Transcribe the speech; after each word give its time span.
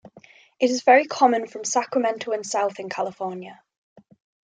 It 0.59 0.71
is 0.71 0.81
very 0.81 1.05
common 1.05 1.45
from 1.45 1.63
Sacramento 1.63 2.31
and 2.31 2.43
south 2.43 2.79
in 2.79 2.89
California. 2.89 3.61